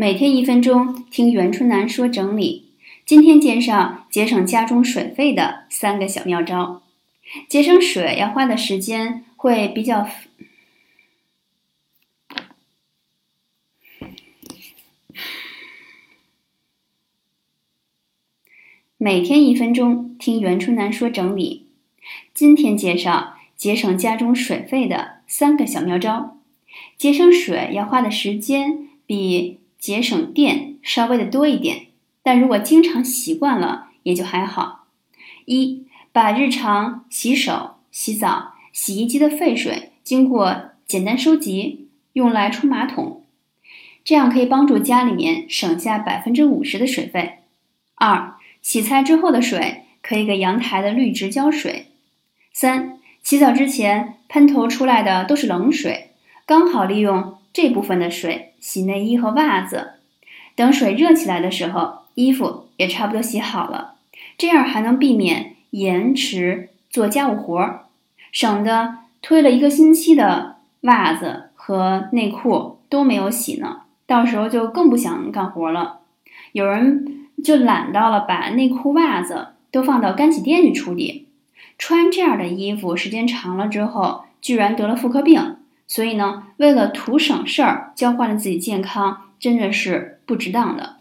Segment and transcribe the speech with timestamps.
[0.00, 2.70] 每天一分钟听袁春楠说整理。
[3.04, 6.82] 今天介绍节省家中水费的三个小妙招。
[7.48, 10.08] 节省水要花的时间会比较。
[18.96, 21.66] 每天一分钟听袁春楠说整理。
[22.32, 26.38] 今天介绍节省家中水费的三个小妙招。
[26.96, 29.58] 节省水要花的时间比。
[29.78, 31.86] 节省电稍微的多一点，
[32.22, 34.86] 但如果经常习惯了，也就还好。
[35.44, 43.24] 一，把日常洗手、洗澡、洗衣机的废水经过简单收集，用来冲马桶，
[44.04, 47.38] 这样可以帮助家里面省下百分之五十的水费。
[47.94, 51.86] 二，洗菜之后的水可以给阳台的绿植浇水。
[52.52, 56.10] 三，洗澡之前喷头出来的都是冷水，
[56.44, 57.38] 刚好利用。
[57.60, 59.94] 这部分的水洗内衣和袜子，
[60.54, 63.94] 等水热起来的时候，衣服也差不多洗好了。
[64.36, 67.86] 这样还能避免延迟做家务活儿，
[68.30, 73.78] 省得推了一个星期的袜子和内裤都没有洗呢。
[74.06, 76.02] 到时候就更不想干活了。
[76.52, 81.26] 有人就懒到了，把内裤袜子都放到干洗店去处理。
[81.76, 85.56] 穿这样的衣服时间长了之后，居然得了妇科病。
[85.88, 90.97] 所以呢，为了图省事儿，交换了自己健康，真的是不值当的。